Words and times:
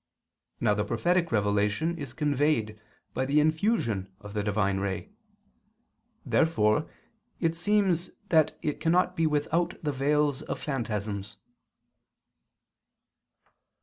Now 0.59 0.73
the 0.73 0.83
prophetic 0.83 1.31
revelation 1.31 1.95
is 1.95 2.11
conveyed 2.11 2.81
by 3.13 3.23
the 3.27 3.39
infusion 3.39 4.11
of 4.19 4.33
the 4.33 4.41
divine 4.41 4.79
ray. 4.79 5.11
Therefore 6.25 6.89
it 7.39 7.53
seems 7.55 8.09
that 8.29 8.57
it 8.63 8.79
cannot 8.79 9.15
be 9.15 9.27
without 9.27 9.75
the 9.83 9.91
veils 9.91 10.41
of 10.41 10.59
phantasms. 10.59 11.37